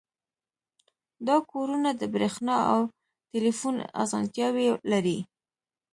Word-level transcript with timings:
دا 1.27 1.37
کورونه 1.51 1.89
د 1.95 2.01
بریښنا 2.13 2.57
او 2.71 2.79
ټیلیفون 3.31 3.75
اسانتیاوې 4.03 4.67
لري 4.91 5.17